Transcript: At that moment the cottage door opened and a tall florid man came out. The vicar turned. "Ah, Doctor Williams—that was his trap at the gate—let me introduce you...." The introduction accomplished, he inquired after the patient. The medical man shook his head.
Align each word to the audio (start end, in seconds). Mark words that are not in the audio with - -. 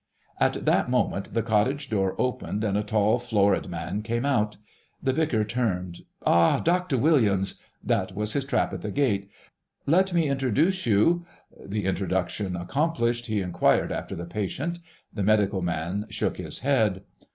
At 0.39 0.65
that 0.65 0.89
moment 0.89 1.31
the 1.35 1.43
cottage 1.43 1.87
door 1.87 2.15
opened 2.17 2.63
and 2.63 2.75
a 2.75 2.81
tall 2.81 3.19
florid 3.19 3.69
man 3.69 4.01
came 4.01 4.25
out. 4.25 4.57
The 5.03 5.13
vicar 5.13 5.43
turned. 5.43 5.99
"Ah, 6.25 6.59
Doctor 6.59 6.97
Williams—that 6.97 8.15
was 8.15 8.33
his 8.33 8.43
trap 8.43 8.73
at 8.73 8.81
the 8.81 8.89
gate—let 8.89 10.11
me 10.11 10.27
introduce 10.27 10.87
you...." 10.87 11.23
The 11.67 11.85
introduction 11.85 12.55
accomplished, 12.55 13.27
he 13.27 13.41
inquired 13.41 13.91
after 13.91 14.15
the 14.15 14.25
patient. 14.25 14.79
The 15.13 15.21
medical 15.21 15.61
man 15.61 16.07
shook 16.09 16.37
his 16.37 16.61
head. 16.61 17.03